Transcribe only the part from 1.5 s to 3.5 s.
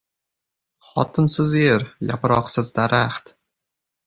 er— yaproqsiz daraxt.